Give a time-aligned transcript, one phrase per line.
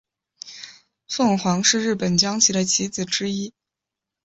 [1.07, 3.53] 凤凰是日本将棋的棋子之一。